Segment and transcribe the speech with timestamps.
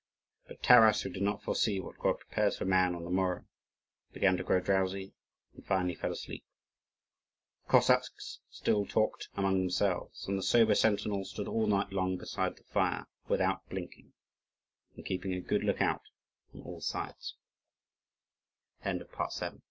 [0.47, 3.45] But Taras, who did not foresee what God prepares for man on the morrow,
[4.11, 5.13] began to grow drowsy,
[5.53, 6.43] and finally fell asleep.
[7.67, 12.55] The Cossacks still talked among themselves; and the sober sentinel stood all night long beside
[12.55, 14.13] the fire without blinking
[14.97, 15.37] and keepi